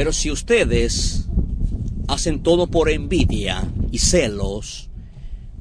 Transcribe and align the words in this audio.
Pero 0.00 0.14
si 0.14 0.30
ustedes 0.30 1.26
hacen 2.08 2.42
todo 2.42 2.68
por 2.68 2.88
envidia 2.88 3.70
y 3.92 3.98
celos, 3.98 4.88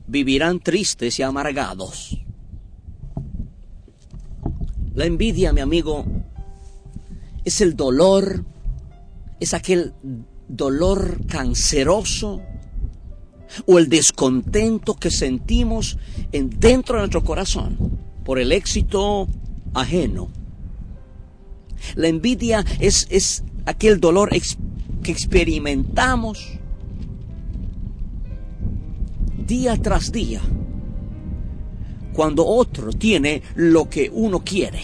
vivirán 0.08 0.62
tristes 0.62 1.20
y 1.20 1.24
amargados. 1.24 2.22
La 4.96 5.04
envidia, 5.04 5.52
mi 5.52 5.60
amigo, 5.60 6.06
es 7.44 7.60
el 7.60 7.76
dolor, 7.76 8.46
es 9.42 9.54
aquel 9.54 9.92
dolor 10.48 11.20
canceroso 11.28 12.42
o 13.66 13.78
el 13.78 13.90
descontento 13.90 14.94
que 14.94 15.12
sentimos 15.12 15.98
en, 16.32 16.50
dentro 16.50 16.96
de 16.96 17.02
nuestro 17.02 17.26
corazón 17.26 18.00
por 18.24 18.40
el 18.40 18.54
éxito 18.54 19.28
ajeno. 19.74 20.30
La 21.96 22.08
envidia 22.08 22.64
es, 22.80 23.06
es 23.10 23.44
aquel 23.70 24.00
dolor 24.00 24.30
que 25.04 25.12
experimentamos 25.12 26.60
día 29.46 29.78
tras 29.78 30.12
día 30.12 30.42
cuando 32.12 32.46
otro 32.48 32.92
tiene 32.92 33.44
lo 33.56 33.88
que 33.88 34.10
uno 34.12 34.44
quiere. 34.44 34.82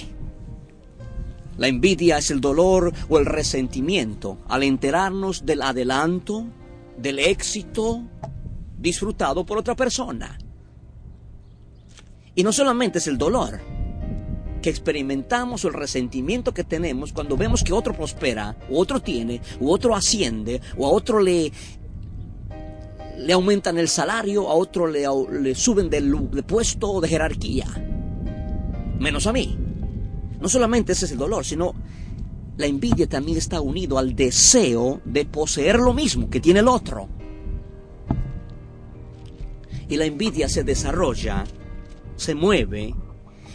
La 1.57 1.67
envidia 1.67 2.19
es 2.19 2.29
el 2.29 2.39
dolor 2.39 2.93
o 3.09 3.17
el 3.17 3.25
resentimiento 3.25 4.37
al 4.47 4.61
enterarnos 4.61 5.45
del 5.45 5.63
adelanto, 5.63 6.45
del 6.97 7.17
éxito 7.19 8.03
disfrutado 8.77 9.45
por 9.45 9.57
otra 9.57 9.75
persona. 9.75 10.37
Y 12.35 12.43
no 12.43 12.51
solamente 12.53 12.99
es 12.99 13.07
el 13.07 13.17
dolor 13.17 13.74
que 14.65 14.71
experimentamos 14.71 15.63
el 15.63 15.73
resentimiento 15.73 16.51
que 16.51 16.63
tenemos 16.63 17.13
cuando 17.13 17.37
vemos 17.37 17.63
que 17.63 17.71
otro 17.71 17.93
prospera, 17.93 18.57
o 18.67 18.79
otro 18.79 18.99
tiene, 18.99 19.39
o 19.61 19.71
otro 19.71 19.95
asciende, 19.95 20.59
o 20.75 20.87
a 20.87 20.89
otro 20.89 21.19
le, 21.19 21.51
le 23.15 23.33
aumentan 23.33 23.77
el 23.77 23.87
salario, 23.87 24.49
a 24.49 24.55
otro 24.55 24.87
le, 24.87 25.05
le 25.39 25.53
suben 25.53 25.87
de, 25.87 26.01
de 26.01 26.41
puesto 26.41 26.93
o 26.93 26.99
de 26.99 27.07
jerarquía. 27.07 27.67
Menos 28.97 29.27
a 29.27 29.33
mí. 29.33 29.55
No 30.41 30.49
solamente 30.49 30.93
ese 30.93 31.05
es 31.05 31.11
el 31.11 31.19
dolor, 31.19 31.45
sino 31.45 31.75
la 32.57 32.65
envidia 32.65 33.07
también 33.07 33.37
está 33.37 33.61
unido 33.61 33.99
al 33.99 34.15
deseo 34.15 34.99
de 35.05 35.25
poseer 35.25 35.77
lo 35.77 35.93
mismo 35.93 36.27
que 36.27 36.39
tiene 36.39 36.61
el 36.61 36.67
otro. 36.67 37.07
Y 39.87 39.95
la 39.95 40.05
envidia 40.05 40.49
se 40.49 40.63
desarrolla, 40.63 41.43
se 42.15 42.33
mueve 42.33 42.95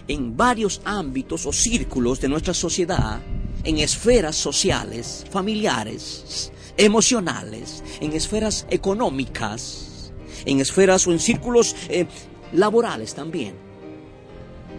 en 0.09 0.37
varios 0.37 0.81
ámbitos 0.84 1.47
o 1.47 1.53
círculos 1.53 2.20
de 2.20 2.29
nuestra 2.29 2.55
sociedad, 2.55 3.20
en 3.65 3.79
esferas 3.79 4.37
sociales, 4.37 5.25
familiares, 5.31 6.53
emocionales, 6.77 7.83
en 8.00 8.12
esferas 8.12 8.66
económicas, 8.71 10.12
en 10.44 10.61
esferas 10.61 11.06
o 11.06 11.12
en 11.12 11.19
círculos 11.19 11.77
eh, 11.88 12.06
laborales 12.53 13.15
también. 13.15 13.55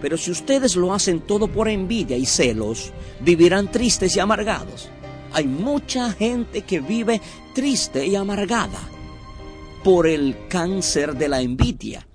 Pero 0.01 0.17
si 0.17 0.31
ustedes 0.31 0.75
lo 0.75 0.93
hacen 0.93 1.21
todo 1.21 1.47
por 1.47 1.67
envidia 1.67 2.17
y 2.17 2.25
celos, 2.25 2.91
vivirán 3.19 3.71
tristes 3.71 4.15
y 4.15 4.19
amargados. 4.19 4.89
Hay 5.33 5.45
mucha 5.45 6.11
gente 6.11 6.63
que 6.63 6.79
vive 6.81 7.21
triste 7.53 8.05
y 8.05 8.15
amargada 8.15 8.79
por 9.83 10.07
el 10.07 10.47
cáncer 10.49 11.15
de 11.15 11.29
la 11.29 11.41
envidia. 11.41 12.07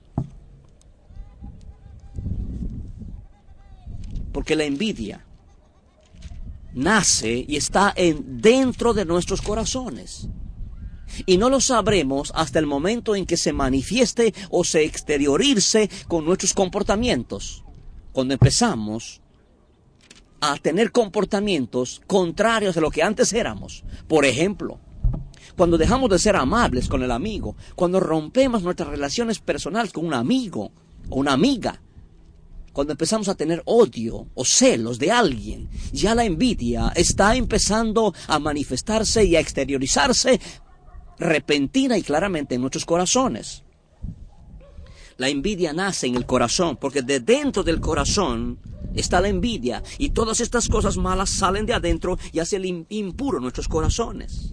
Porque 4.46 4.54
la 4.54 4.64
envidia 4.64 5.26
nace 6.72 7.44
y 7.48 7.56
está 7.56 7.92
en, 7.96 8.40
dentro 8.40 8.94
de 8.94 9.04
nuestros 9.04 9.42
corazones. 9.42 10.28
Y 11.26 11.36
no 11.36 11.50
lo 11.50 11.60
sabremos 11.60 12.30
hasta 12.32 12.60
el 12.60 12.66
momento 12.66 13.16
en 13.16 13.26
que 13.26 13.36
se 13.36 13.52
manifieste 13.52 14.32
o 14.50 14.62
se 14.62 14.84
exteriorice 14.84 15.90
con 16.06 16.24
nuestros 16.24 16.54
comportamientos. 16.54 17.64
Cuando 18.12 18.34
empezamos 18.34 19.20
a 20.40 20.56
tener 20.58 20.92
comportamientos 20.92 22.00
contrarios 22.06 22.76
a 22.76 22.80
lo 22.80 22.92
que 22.92 23.02
antes 23.02 23.32
éramos. 23.32 23.82
Por 24.06 24.24
ejemplo, 24.24 24.78
cuando 25.56 25.76
dejamos 25.76 26.08
de 26.08 26.20
ser 26.20 26.36
amables 26.36 26.86
con 26.86 27.02
el 27.02 27.10
amigo, 27.10 27.56
cuando 27.74 27.98
rompemos 27.98 28.62
nuestras 28.62 28.90
relaciones 28.90 29.40
personales 29.40 29.92
con 29.92 30.06
un 30.06 30.14
amigo 30.14 30.70
o 31.10 31.16
una 31.16 31.32
amiga, 31.32 31.80
cuando 32.76 32.92
empezamos 32.92 33.26
a 33.28 33.34
tener 33.34 33.62
odio 33.64 34.28
o 34.34 34.44
celos 34.44 34.98
de 34.98 35.10
alguien, 35.10 35.70
ya 35.94 36.14
la 36.14 36.26
envidia 36.26 36.92
está 36.94 37.34
empezando 37.34 38.12
a 38.28 38.38
manifestarse 38.38 39.24
y 39.24 39.34
a 39.34 39.40
exteriorizarse 39.40 40.38
repentina 41.18 41.96
y 41.96 42.02
claramente 42.02 42.54
en 42.54 42.60
nuestros 42.60 42.84
corazones. 42.84 43.64
La 45.16 45.30
envidia 45.30 45.72
nace 45.72 46.06
en 46.06 46.16
el 46.16 46.26
corazón, 46.26 46.76
porque 46.76 47.00
de 47.00 47.20
dentro 47.20 47.62
del 47.62 47.80
corazón 47.80 48.58
está 48.94 49.22
la 49.22 49.28
envidia 49.28 49.82
y 49.96 50.10
todas 50.10 50.40
estas 50.42 50.68
cosas 50.68 50.98
malas 50.98 51.30
salen 51.30 51.64
de 51.64 51.72
adentro 51.72 52.18
y 52.30 52.40
hacen 52.40 52.84
impuro 52.90 53.40
nuestros 53.40 53.68
corazones. 53.68 54.52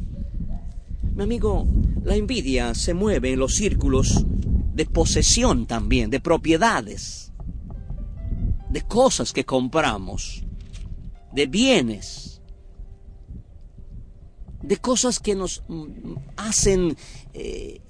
Mi 1.14 1.24
amigo, 1.24 1.68
la 2.06 2.16
envidia 2.16 2.74
se 2.74 2.94
mueve 2.94 3.34
en 3.34 3.40
los 3.40 3.54
círculos 3.56 4.26
de 4.74 4.86
posesión 4.86 5.68
también, 5.68 6.10
de 6.10 6.22
propiedades, 6.22 7.33
de 8.74 8.82
cosas 8.82 9.32
que 9.32 9.46
compramos, 9.46 10.42
de 11.32 11.46
bienes, 11.46 12.42
de 14.64 14.78
cosas 14.78 15.20
que 15.20 15.36
nos 15.36 15.64
hacen 16.36 16.98
eh, 17.36 17.82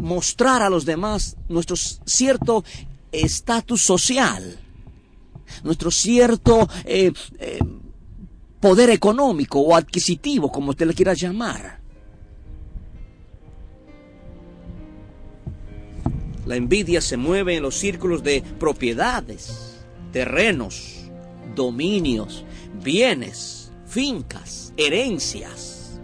mostrar 0.00 0.62
a 0.62 0.70
los 0.70 0.84
demás 0.84 1.36
nuestro 1.48 1.74
cierto 1.76 2.62
estatus 3.10 3.82
social, 3.82 4.60
nuestro 5.64 5.90
cierto 5.90 6.68
eh, 6.84 7.10
eh, 7.40 7.58
poder 8.60 8.90
económico 8.90 9.58
o 9.58 9.74
adquisitivo, 9.74 10.52
como 10.52 10.70
usted 10.70 10.86
le 10.86 10.94
quiera 10.94 11.14
llamar. 11.14 11.80
La 16.46 16.54
envidia 16.54 17.00
se 17.00 17.16
mueve 17.16 17.56
en 17.56 17.64
los 17.64 17.74
círculos 17.74 18.22
de 18.22 18.42
propiedades, 18.60 19.73
terrenos, 20.14 21.10
dominios, 21.56 22.44
bienes, 22.84 23.72
fincas, 23.84 24.72
herencias. 24.76 25.98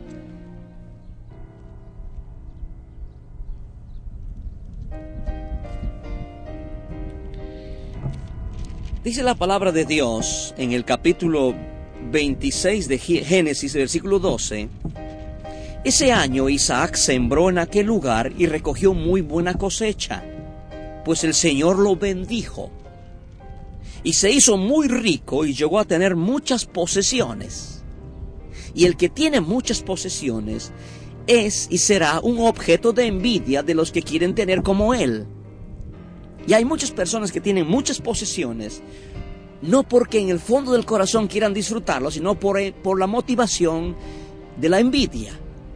Dice 9.05 9.23
la 9.23 9.37
palabra 9.37 9.71
de 9.71 9.85
Dios 9.85 10.57
en 10.59 10.73
el 10.73 10.85
capítulo 10.85 11.55
26 12.11 12.89
de 12.89 12.99
Génesis, 12.99 13.75
versículo 13.75 14.19
12. 14.19 14.69
Ese 15.85 16.11
año 16.11 16.49
Isaac 16.49 16.97
sembró 16.97 17.49
en 17.49 17.59
aquel 17.59 17.87
lugar 17.87 18.33
y 18.37 18.47
recogió 18.47 18.93
muy 18.93 19.21
buena 19.21 19.55
cosecha, 19.55 20.25
pues 21.05 21.23
el 21.23 21.33
Señor 21.33 21.79
lo 21.79 21.95
bendijo. 21.95 22.73
Y 24.03 24.15
se 24.15 24.31
hizo 24.31 24.57
muy 24.57 24.89
rico 24.89 25.45
y 25.45 25.55
llegó 25.55 25.79
a 25.79 25.85
tener 25.85 26.17
muchas 26.17 26.65
posesiones. 26.65 27.85
Y 28.75 28.87
el 28.87 28.97
que 28.97 29.09
tiene 29.09 29.41
muchas 29.41 29.83
posesiones 29.83 30.73
es 31.27 31.69
y 31.71 31.79
será 31.79 32.21
un 32.21 32.41
objeto 32.41 32.93
de 32.93 33.07
envidia 33.07 33.63
de 33.63 33.75
los 33.75 33.93
que 33.93 34.03
quieren 34.03 34.35
tener 34.35 34.63
como 34.63 34.95
él. 34.95 35.27
Y 36.47 36.55
hay 36.55 36.65
muchas 36.65 36.91
personas 36.91 37.31
que 37.31 37.41
tienen 37.41 37.69
muchas 37.69 38.01
posesiones, 38.01 38.83
no 39.63 39.83
porque 39.83 40.19
en 40.19 40.31
el 40.31 40.41
fondo 40.41 40.73
del 40.73 40.87
corazón 40.87 41.29
quieran 41.29 41.53
disfrutarlo, 41.53 42.11
sino 42.11 42.39
por, 42.39 42.59
por 42.83 42.99
la 42.99 43.07
motivación 43.07 43.97
de 44.57 44.69
la 44.69 44.81
envidia. 44.81 45.33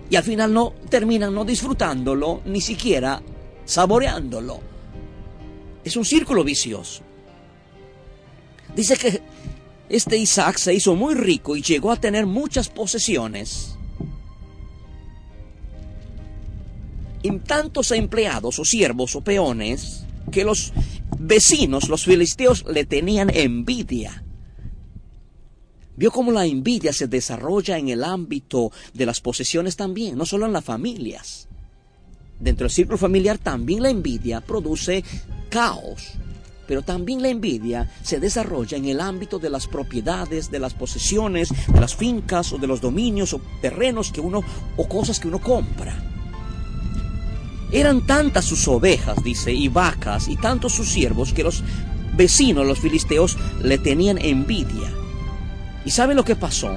Y 0.09 0.17
al 0.17 0.23
final 0.23 0.53
no 0.53 0.75
terminan 0.89 1.35
no 1.35 1.45
disfrutándolo, 1.45 2.41
ni 2.47 2.61
siquiera 2.61 3.23
saboreándolo. 3.65 4.61
Es 5.85 5.97
un 5.97 6.05
círculo 6.05 6.45
vicioso. 6.45 7.03
Dice 8.75 8.97
que 8.97 9.23
este 9.89 10.17
Isaac 10.17 10.57
se 10.59 10.75
hizo 10.75 10.95
muy 10.95 11.15
rico 11.15 11.57
y 11.57 11.63
llegó 11.63 11.93
a 11.93 12.01
tener 12.01 12.27
muchas 12.27 12.69
posesiones. 12.69 13.77
Y 17.23 17.31
tantos 17.39 17.91
empleados 17.93 18.59
o 18.59 18.65
siervos 18.65 19.15
o 19.17 19.23
peones 19.23 20.05
que 20.31 20.45
los 20.45 20.73
vecinos, 21.19 21.89
los 21.89 22.05
filisteos, 22.05 22.65
le 22.67 22.85
tenían 22.85 23.31
envidia. 23.31 24.23
Vio 25.97 26.11
cómo 26.11 26.33
la 26.33 26.45
envidia 26.45 26.93
se 26.93 27.07
desarrolla 27.07 27.79
en 27.79 27.89
el 27.89 28.03
ámbito 28.03 28.73
de 28.93 29.07
las 29.07 29.21
posesiones 29.21 29.77
también, 29.77 30.19
no 30.19 30.27
solo 30.27 30.45
en 30.47 30.53
las 30.53 30.65
familias. 30.65 31.49
Dentro 32.41 32.65
del 32.65 32.73
círculo 32.73 32.99
familiar 32.99 33.39
también 33.39 33.83
la 33.83 33.91
envidia 33.91 34.41
produce 34.41 35.05
caos, 35.51 36.15
pero 36.67 36.83
también 36.83 37.23
la 37.23 37.29
envidia 37.29 37.89
se 38.03 38.21
desarrolla 38.21 38.77
en 38.77 38.87
el 38.87 39.01
ámbito 39.01 39.39
de 39.39 39.51
las 39.51 39.67
propiedades, 39.67 40.51
de 40.51 40.59
las 40.59 40.75
posesiones, 40.75 41.49
de 41.73 41.81
las 41.81 41.95
fincas 41.95 42.53
o 42.53 42.59
de 42.59 42.67
los 42.67 42.81
dominios 42.81 43.33
o 43.35 43.41
terrenos 43.61 44.13
que 44.13 44.21
uno 44.21 44.43
o 44.77 44.89
cosas 44.89 45.21
que 45.21 45.29
uno 45.29 45.39
compra. 45.39 45.95
Eran 47.73 48.07
tantas 48.07 48.45
sus 48.45 48.69
ovejas, 48.69 49.23
dice, 49.25 49.53
y 49.53 49.69
vacas, 49.69 50.29
y 50.29 50.37
tantos 50.37 50.73
sus 50.73 50.89
siervos, 50.89 51.33
que 51.33 51.43
los 51.43 51.65
vecinos, 52.17 52.67
los 52.67 52.79
filisteos, 52.79 53.37
le 53.63 53.79
tenían 53.79 54.19
envidia. 54.19 54.93
¿Y 55.85 55.91
saben 55.91 56.17
lo 56.17 56.25
que 56.25 56.37
pasó? 56.37 56.71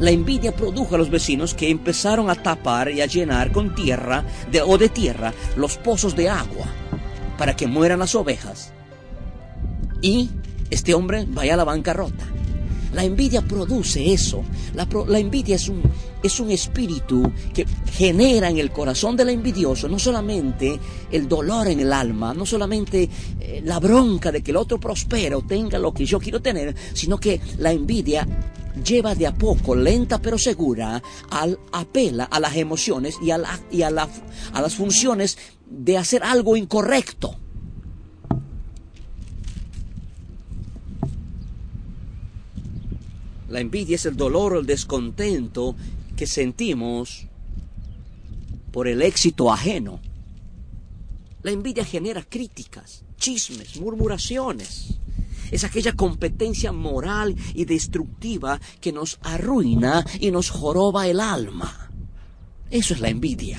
La 0.00 0.10
envidia 0.10 0.56
produjo 0.56 0.94
a 0.94 0.98
los 0.98 1.10
vecinos 1.10 1.54
que 1.54 1.70
empezaron 1.70 2.30
a 2.30 2.34
tapar 2.34 2.90
y 2.90 3.02
a 3.02 3.06
llenar 3.06 3.52
con 3.52 3.74
tierra 3.74 4.24
de, 4.50 4.62
o 4.62 4.78
de 4.78 4.88
tierra 4.88 5.32
los 5.56 5.76
pozos 5.76 6.16
de 6.16 6.28
agua 6.28 6.66
para 7.40 7.56
que 7.56 7.66
mueran 7.66 8.00
las 8.00 8.14
ovejas. 8.14 8.70
Y 10.02 10.28
este 10.68 10.92
hombre 10.92 11.24
vaya 11.26 11.54
a 11.54 11.56
la 11.56 11.64
bancarrota. 11.64 12.26
La 12.92 13.02
envidia 13.02 13.40
produce 13.40 14.12
eso. 14.12 14.42
La, 14.74 14.86
envidia 15.18 15.56
es 15.56 15.66
un, 15.66 15.80
es 16.22 16.38
un 16.38 16.50
espíritu 16.50 17.32
que 17.54 17.64
genera 17.92 18.50
en 18.50 18.58
el 18.58 18.70
corazón 18.70 19.16
del 19.16 19.30
envidioso 19.30 19.88
no 19.88 19.98
solamente 19.98 20.78
el 21.10 21.28
dolor 21.28 21.68
en 21.68 21.80
el 21.80 21.94
alma, 21.94 22.34
no 22.34 22.44
solamente 22.44 23.08
eh, 23.40 23.62
la 23.64 23.80
bronca 23.80 24.30
de 24.30 24.42
que 24.42 24.50
el 24.50 24.58
otro 24.58 24.78
prospere 24.78 25.34
o 25.34 25.40
tenga 25.40 25.78
lo 25.78 25.94
que 25.94 26.04
yo 26.04 26.20
quiero 26.20 26.42
tener, 26.42 26.74
sino 26.92 27.16
que 27.16 27.40
la 27.56 27.72
envidia 27.72 28.28
lleva 28.82 29.14
de 29.14 29.26
a 29.26 29.34
poco, 29.34 29.74
lenta 29.74 30.20
pero 30.20 30.38
segura, 30.38 31.02
al 31.30 31.58
apela 31.72 32.24
a 32.24 32.40
las 32.40 32.56
emociones 32.56 33.16
y 33.22 33.30
a, 33.30 33.38
la, 33.38 33.60
y 33.70 33.82
a, 33.82 33.90
la, 33.90 34.08
a 34.52 34.60
las 34.60 34.74
funciones 34.74 35.38
de 35.68 35.96
hacer 35.96 36.22
algo 36.22 36.56
incorrecto. 36.56 37.36
La 43.48 43.60
envidia 43.60 43.96
es 43.96 44.06
el 44.06 44.16
dolor 44.16 44.54
o 44.54 44.60
el 44.60 44.66
descontento 44.66 45.74
que 46.16 46.26
sentimos 46.26 47.26
por 48.70 48.86
el 48.86 49.02
éxito 49.02 49.52
ajeno. 49.52 50.00
La 51.42 51.50
envidia 51.50 51.84
genera 51.84 52.22
críticas, 52.22 53.02
chismes, 53.16 53.80
murmuraciones. 53.80 54.99
Es 55.50 55.64
aquella 55.64 55.92
competencia 55.92 56.72
moral 56.72 57.34
y 57.54 57.64
destructiva 57.64 58.60
que 58.80 58.92
nos 58.92 59.18
arruina 59.22 60.04
y 60.20 60.30
nos 60.30 60.50
joroba 60.50 61.08
el 61.08 61.20
alma. 61.20 61.90
Eso 62.70 62.94
es 62.94 63.00
la 63.00 63.08
envidia. 63.08 63.58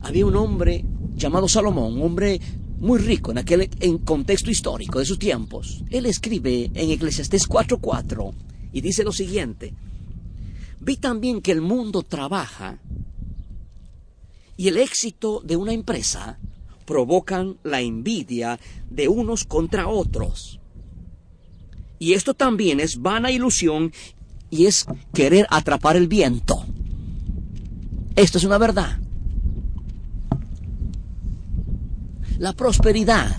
Había 0.00 0.24
un 0.24 0.36
hombre 0.36 0.84
llamado 1.14 1.48
Salomón, 1.48 1.94
un 1.94 2.02
hombre 2.02 2.40
muy 2.78 2.98
rico 2.98 3.30
en 3.30 3.38
aquel 3.38 3.68
en 3.80 3.98
contexto 3.98 4.50
histórico 4.50 4.98
de 4.98 5.04
sus 5.04 5.18
tiempos. 5.18 5.84
Él 5.90 6.06
escribe 6.06 6.70
en 6.72 6.90
Eclesiastés 6.90 7.46
4:4 7.46 8.32
y 8.72 8.80
dice 8.80 9.04
lo 9.04 9.12
siguiente: 9.12 9.74
Vi 10.80 10.96
también 10.96 11.42
que 11.42 11.52
el 11.52 11.60
mundo 11.60 12.02
trabaja 12.02 12.78
y 14.56 14.68
el 14.68 14.78
éxito 14.78 15.42
de 15.44 15.56
una 15.56 15.72
empresa 15.72 16.38
provocan 16.88 17.58
la 17.64 17.82
envidia 17.82 18.58
de 18.88 19.08
unos 19.08 19.44
contra 19.44 19.88
otros. 19.88 20.58
Y 21.98 22.14
esto 22.14 22.32
también 22.32 22.80
es 22.80 23.02
vana 23.02 23.30
ilusión 23.30 23.92
y 24.48 24.64
es 24.64 24.86
querer 25.12 25.46
atrapar 25.50 25.96
el 25.96 26.08
viento. 26.08 26.64
Esto 28.16 28.38
es 28.38 28.44
una 28.44 28.56
verdad. 28.56 28.98
La 32.38 32.54
prosperidad, 32.54 33.36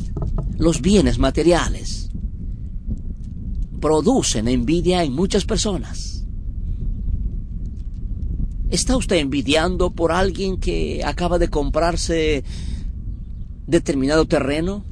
los 0.60 0.81
bienes 0.81 1.18
materiales, 1.18 2.12
producen 3.81 4.48
envidia 4.48 5.04
en 5.04 5.13
muchas 5.13 5.46
personas. 5.46 6.24
¿Está 8.69 8.96
usted 8.96 9.16
envidiando 9.16 9.90
por 9.90 10.12
alguien 10.12 10.60
que 10.60 11.01
acaba 11.04 11.40
de 11.40 11.48
comprarse 11.48 12.44
determinado 13.69 14.25
terreno? 14.25 14.83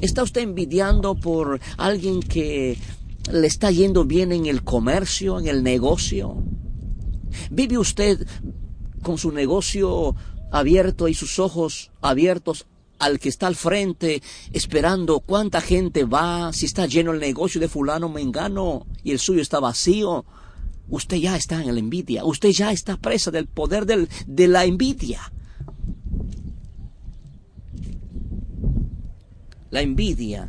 ¿Está 0.00 0.22
usted 0.22 0.42
envidiando 0.42 1.14
por 1.14 1.60
alguien 1.76 2.20
que 2.20 2.76
le 3.32 3.46
está 3.46 3.70
yendo 3.70 4.04
bien 4.04 4.32
en 4.32 4.46
el 4.46 4.64
comercio, 4.64 5.38
en 5.38 5.46
el 5.46 5.62
negocio? 5.62 6.42
¿Vive 7.50 7.78
usted 7.78 8.26
con 9.02 9.18
su 9.18 9.30
negocio 9.30 10.16
abierto 10.50 11.08
y 11.08 11.14
sus 11.14 11.38
ojos 11.38 11.90
abiertos 12.00 12.66
al 12.98 13.20
que 13.20 13.28
está 13.28 13.46
al 13.46 13.54
frente 13.54 14.22
esperando 14.52 15.20
cuánta 15.20 15.60
gente 15.60 16.04
va, 16.04 16.52
si 16.52 16.66
está 16.66 16.86
lleno 16.86 17.12
el 17.12 17.20
negocio 17.20 17.60
de 17.60 17.68
fulano 17.68 18.08
mengano 18.08 18.86
y 19.04 19.12
el 19.12 19.20
suyo 19.20 19.40
está 19.40 19.60
vacío? 19.60 20.24
Usted 20.88 21.18
ya 21.18 21.36
está 21.36 21.62
en 21.62 21.74
la 21.74 21.80
envidia, 21.80 22.24
usted 22.24 22.48
ya 22.48 22.72
está 22.72 22.96
presa 22.96 23.30
del 23.30 23.46
poder 23.46 23.84
de 23.86 24.48
la 24.48 24.64
envidia. 24.64 25.20
La 29.70 29.80
envidia, 29.82 30.48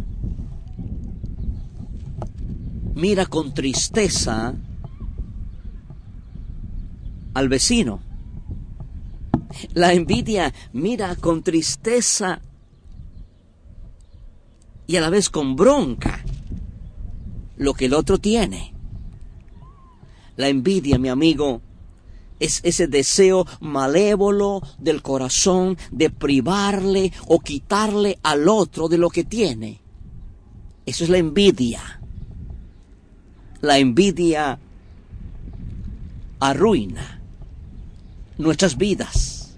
mira 2.96 3.26
con 3.26 3.54
tristeza 3.54 4.54
al 7.34 7.50
vecino. 7.50 8.02
La 9.74 9.94
envidia 9.94 10.54
mira 10.74 11.16
con 11.16 11.44
tristeza 11.44 12.42
y 14.88 14.96
a 14.96 15.02
la 15.02 15.10
vez 15.10 15.30
con 15.30 15.56
bronca 15.56 16.24
lo 17.58 17.74
que 17.74 17.86
el 17.86 17.94
otro 17.94 18.20
tiene. 18.20 18.74
La 20.38 20.48
envidia, 20.48 20.98
mi 20.98 21.10
amigo, 21.10 21.62
es 22.40 22.62
ese 22.64 22.88
deseo 22.88 23.46
malévolo 23.60 24.62
del 24.78 25.02
corazón 25.02 25.78
de 25.92 26.10
privarle 26.10 27.12
o 27.28 27.40
quitarle 27.40 28.20
al 28.24 28.48
otro 28.48 28.88
de 28.88 28.98
lo 28.98 29.10
que 29.10 29.24
tiene. 29.24 29.80
Eso 30.86 31.04
es 31.04 31.10
la 31.10 31.18
envidia. 31.18 32.02
La 33.62 33.78
envidia 33.78 34.58
arruina 36.40 37.20
nuestras 38.38 38.78
vidas. 38.78 39.58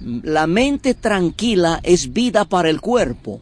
La 0.00 0.46
mente 0.46 0.94
tranquila 0.94 1.80
es 1.82 2.12
vida 2.12 2.44
para 2.44 2.70
el 2.70 2.80
cuerpo, 2.80 3.40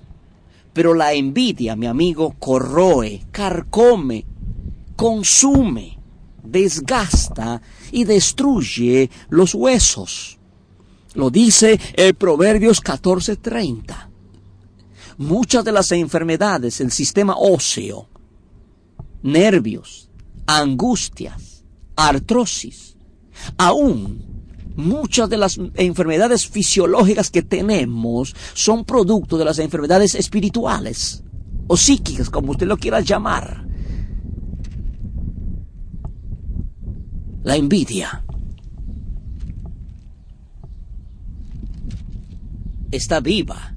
pero 0.73 0.95
la 0.95 1.13
envidia, 1.13 1.77
mi 1.77 1.87
amigo, 1.87 2.35
corroe, 2.39 3.23
carcome, 3.31 4.25
consume, 4.97 5.99
desgasta 6.43 7.63
y 7.93 8.05
destruye 8.05 9.11
los 9.29 9.55
huesos. 9.55 10.39
Lo 11.15 11.31
dice 11.31 11.79
el 11.95 12.15
Proverbios 12.15 12.81
14:30. 12.81 14.09
Muchas 15.19 15.65
de 15.65 15.73
las 15.73 15.93
enfermedades, 15.93 16.81
el 16.81 16.93
sistema 16.93 17.35
óseo, 17.37 18.09
nervios, 19.23 20.09
angustias, 20.47 21.65
artrosis, 21.97 22.97
aún 23.59 24.31
muchas 24.77 25.29
de 25.29 25.37
las 25.37 25.61
enfermedades 25.75 26.47
fisiológicas 26.47 27.31
que 27.31 27.43
tenemos 27.43 28.35
son 28.55 28.85
producto 28.85 29.37
de 29.37 29.45
las 29.45 29.59
enfermedades 29.59 30.15
espirituales 30.15 31.23
o 31.67 31.77
psíquicas, 31.77 32.31
como 32.31 32.53
usted 32.53 32.67
lo 32.67 32.77
quiera 32.77 33.01
llamar. 33.01 33.70
La 37.43 37.57
envidia. 37.57 38.23
Está 42.91 43.21
viva. 43.21 43.77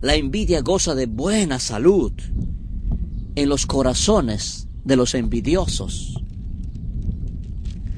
La 0.00 0.14
envidia 0.14 0.60
goza 0.60 0.94
de 0.94 1.06
buena 1.06 1.58
salud 1.58 2.12
en 3.34 3.48
los 3.48 3.66
corazones 3.66 4.68
de 4.84 4.96
los 4.96 5.14
envidiosos. 5.14 6.14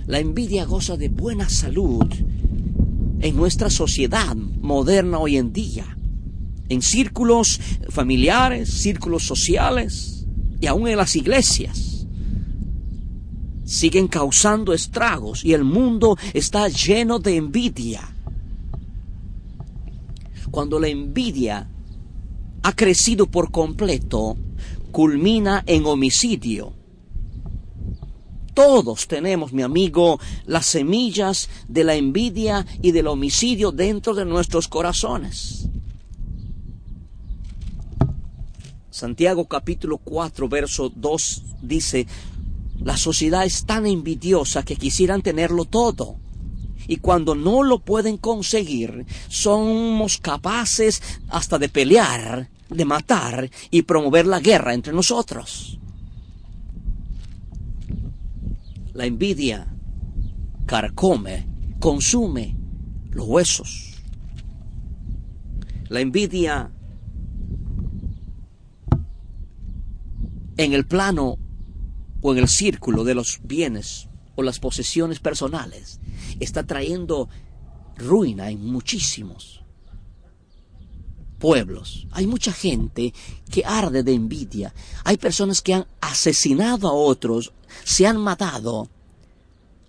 La 0.07 0.19
envidia 0.19 0.65
goza 0.65 0.97
de 0.97 1.09
buena 1.09 1.49
salud 1.49 2.07
en 3.21 3.37
nuestra 3.37 3.69
sociedad 3.69 4.35
moderna 4.35 5.19
hoy 5.19 5.37
en 5.37 5.53
día, 5.53 5.97
en 6.69 6.83
círculos 6.83 7.61
familiares, 7.91 8.71
círculos 8.71 9.25
sociales 9.27 10.27
y 10.61 10.67
aún 10.67 10.89
en 10.89 10.97
las 10.97 11.15
iglesias. 11.15 11.92
Siguen 13.73 14.07
causando 14.07 14.75
estragos 14.75 15.47
y 15.47 15.55
el 15.55 15.65
mundo 15.65 16.19
está 16.35 16.69
lleno 16.69 17.19
de 17.19 17.37
envidia. 17.37 18.03
Cuando 20.51 20.79
la 20.79 20.89
envidia 20.89 21.71
ha 22.63 22.77
crecido 22.77 23.29
por 23.29 23.51
completo, 23.51 24.37
culmina 24.91 25.65
en 25.67 25.87
homicidio. 25.87 26.75
Todos 28.53 29.09
tenemos, 29.09 29.55
mi 29.55 29.63
amigo, 29.63 30.21
las 30.45 30.67
semillas 30.67 31.49
de 31.67 31.85
la 31.85 31.95
envidia 31.95 32.67
y 32.83 32.93
del 32.93 33.07
homicidio 33.07 33.73
dentro 33.73 34.13
de 34.13 34.27
nuestros 34.27 34.69
corazones. 34.69 35.71
Santiago 38.91 39.47
capítulo 39.47 39.97
4, 39.97 40.47
verso 40.51 40.93
2 40.95 41.43
dice, 41.63 42.07
la 42.85 42.97
sociedad 42.97 43.45
es 43.45 43.65
tan 43.65 43.87
envidiosa 43.87 44.65
que 44.65 44.77
quisieran 44.77 45.23
tenerlo 45.23 45.65
todo. 45.65 46.17
Y 46.89 46.97
cuando 46.97 47.35
no 47.35 47.63
lo 47.63 47.79
pueden 47.79 48.17
conseguir, 48.17 49.07
somos 49.29 50.19
capaces 50.19 51.01
hasta 51.29 51.59
de 51.59 51.69
pelear, 51.69 52.51
de 52.69 52.85
matar 52.85 53.51
y 53.71 53.83
promover 53.83 54.27
la 54.27 54.41
guerra 54.41 54.75
entre 54.75 54.93
nosotros. 54.93 55.79
La 58.95 59.07
envidia 59.07 59.73
carcome, 60.67 61.47
consume 61.79 62.57
los 63.11 63.27
huesos. 63.27 64.03
La 65.89 66.01
envidia 66.01 66.71
en 70.57 70.73
el 70.73 70.87
plano 70.87 71.39
o 72.23 72.33
en 72.33 72.39
el 72.39 72.49
círculo 72.49 73.05
de 73.05 73.15
los 73.15 73.41
bienes 73.43 74.09
o 74.35 74.43
las 74.43 74.59
posesiones 74.59 75.21
personales 75.21 76.01
está 76.41 76.63
trayendo 76.63 77.29
ruina 77.97 78.49
en 78.51 78.65
muchísimos 78.65 79.63
pueblos. 81.39 82.07
Hay 82.13 82.29
mucha 82.29 82.53
gente 82.53 83.13
que 83.51 83.65
arde 83.65 84.05
de 84.05 84.15
envidia. 84.15 84.73
Hay 85.03 85.17
personas 85.17 85.61
que 85.61 85.75
han 85.75 85.87
asesinado 86.01 86.87
a 86.89 86.93
otros, 86.93 87.53
se 87.83 88.07
han 88.07 88.19
matado, 88.19 88.89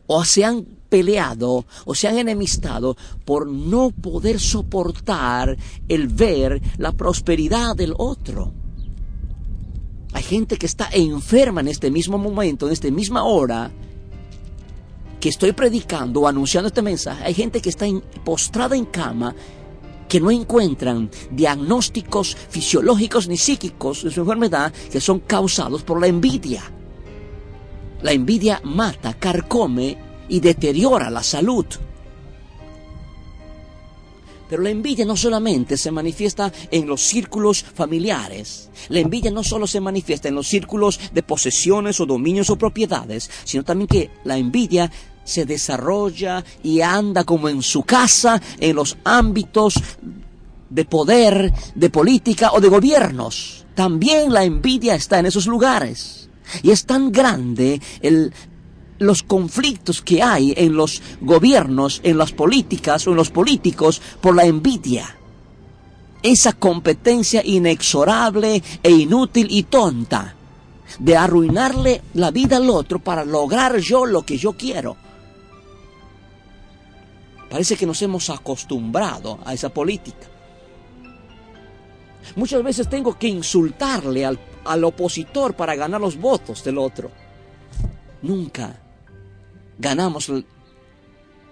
o 0.07 0.25
se 0.25 0.43
han 0.43 0.65
peleado, 0.89 1.65
o 1.85 1.93
se 1.93 2.07
han 2.07 2.17
enemistado 2.17 2.97
por 3.23 3.47
no 3.47 3.91
poder 3.91 4.39
soportar 4.39 5.55
el 5.87 6.07
ver 6.07 6.59
la 6.77 6.91
prosperidad 6.91 7.75
del 7.75 7.93
otro. 7.99 8.62
Hay 10.13 10.23
gente 10.23 10.57
que 10.57 10.65
está 10.65 10.89
enferma 10.91 11.61
en 11.61 11.67
este 11.67 11.89
mismo 11.89 12.17
momento, 12.17 12.67
en 12.67 12.73
esta 12.73 12.89
misma 12.91 13.23
hora, 13.23 13.71
que 15.19 15.29
estoy 15.29 15.53
predicando 15.53 16.21
o 16.21 16.27
anunciando 16.27 16.67
este 16.67 16.81
mensaje. 16.81 17.23
Hay 17.23 17.33
gente 17.33 17.61
que 17.61 17.69
está 17.69 17.85
postrada 18.23 18.75
en 18.75 18.85
cama 18.85 19.33
que 20.07 20.19
no 20.19 20.29
encuentran 20.29 21.09
diagnósticos 21.31 22.35
fisiológicos 22.49 23.27
ni 23.27 23.37
psíquicos 23.37 24.03
de 24.03 24.11
su 24.11 24.19
enfermedad 24.19 24.71
que 24.91 25.01
son 25.01 25.21
causados 25.21 25.81
por 25.81 25.99
la 25.99 26.07
envidia. 26.07 26.61
La 28.03 28.11
envidia 28.11 28.61
mata, 28.63 29.13
carcome 29.13 29.97
y 30.29 30.39
deteriora 30.39 31.09
la 31.09 31.23
salud. 31.23 31.65
Pero 34.53 34.61
la 34.61 34.69
envidia 34.69 35.03
no 35.03 35.17
solamente 35.17 35.77
se 35.77 35.89
manifiesta 35.89 36.53
en 36.69 36.85
los 36.85 37.01
círculos 37.01 37.63
familiares, 37.63 38.69
la 38.89 38.99
envidia 38.99 39.31
no 39.31 39.43
solo 39.43 39.65
se 39.65 39.79
manifiesta 39.79 40.27
en 40.27 40.35
los 40.35 40.47
círculos 40.47 40.99
de 41.11 41.23
posesiones 41.23 41.99
o 41.99 42.05
dominios 42.05 42.51
o 42.51 42.55
propiedades, 42.55 43.31
sino 43.45 43.63
también 43.63 43.87
que 43.87 44.11
la 44.25 44.37
envidia 44.37 44.91
se 45.23 45.47
desarrolla 45.47 46.45
y 46.61 46.81
anda 46.81 47.23
como 47.23 47.49
en 47.49 47.63
su 47.63 47.81
casa 47.81 48.39
en 48.59 48.75
los 48.75 48.95
ámbitos 49.03 49.73
de 50.69 50.85
poder, 50.85 51.51
de 51.73 51.89
política 51.89 52.51
o 52.53 52.61
de 52.61 52.69
gobiernos. 52.69 53.65
También 53.73 54.31
la 54.31 54.43
envidia 54.43 54.93
está 54.93 55.17
en 55.17 55.25
esos 55.25 55.47
lugares. 55.47 56.29
Y 56.61 56.69
es 56.69 56.85
tan 56.85 57.11
grande 57.11 57.81
el, 58.01 58.31
los 58.99 59.23
conflictos 59.23 60.01
que 60.01 60.21
hay 60.21 60.53
en 60.55 60.75
los 60.75 61.01
gobiernos, 61.21 62.01
en 62.03 62.17
las 62.17 62.31
políticas 62.31 63.07
o 63.07 63.11
en 63.11 63.17
los 63.17 63.29
políticos 63.29 64.01
por 64.21 64.35
la 64.35 64.45
envidia. 64.45 65.17
Esa 66.21 66.53
competencia 66.53 67.41
inexorable 67.43 68.63
e 68.81 68.91
inútil 68.91 69.47
y 69.49 69.63
tonta 69.63 70.35
de 70.99 71.17
arruinarle 71.17 72.01
la 72.13 72.31
vida 72.31 72.57
al 72.57 72.69
otro 72.69 72.99
para 72.99 73.25
lograr 73.25 73.77
yo 73.77 74.05
lo 74.05 74.23
que 74.23 74.37
yo 74.37 74.53
quiero. 74.53 74.95
Parece 77.49 77.75
que 77.75 77.85
nos 77.85 78.01
hemos 78.01 78.29
acostumbrado 78.29 79.39
a 79.45 79.53
esa 79.53 79.69
política. 79.69 80.27
Muchas 82.35 82.63
veces 82.63 82.89
tengo 82.89 83.17
que 83.17 83.27
insultarle 83.27 84.25
al, 84.25 84.83
opositor 84.83 85.53
para 85.55 85.75
ganar 85.75 86.01
los 86.01 86.17
votos 86.17 86.63
del 86.63 86.77
otro. 86.77 87.11
Nunca 88.21 88.79
ganamos 89.79 90.31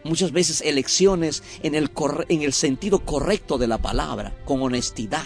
muchas 0.04 0.32
veces 0.32 0.62
elecciones 0.62 1.44
en 1.64 1.76
el, 1.76 1.92
en 2.30 2.42
el 2.42 2.54
sentido 2.54 3.00
correcto 3.00 3.58
de 3.58 3.68
la 3.68 3.78
palabra, 3.78 4.36
con 4.46 4.62
honestidad. 4.62 5.24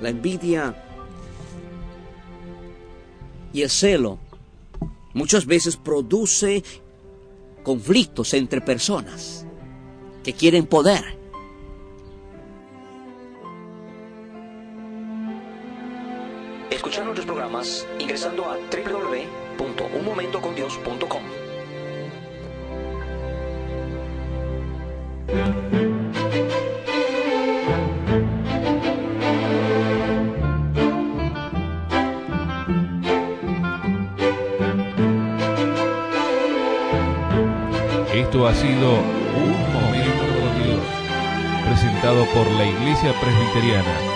La 0.00 0.10
envidia 0.10 0.82
y 3.52 3.62
el 3.62 3.70
celo 3.70 4.18
muchas 5.14 5.46
veces 5.46 5.76
produce 5.76 6.62
conflictos 7.62 8.34
entre 8.34 8.60
personas 8.60 9.46
que 10.22 10.34
quieren 10.34 10.66
poder. 10.66 11.15
Escuchar 16.76 17.04
nuestros 17.04 17.24
programas 17.24 17.88
ingresando 17.98 18.44
a 18.44 18.58
www.unmomentocondios.com. 18.58 21.22
Esto 38.12 38.46
ha 38.46 38.54
sido 38.54 38.92
Un 38.92 39.72
Momento 39.72 40.26
con 40.40 40.62
Dios, 40.62 40.84
presentado 41.66 42.26
por 42.26 42.46
la 42.52 42.66
Iglesia 42.66 43.14
Presbiteriana, 43.18 44.15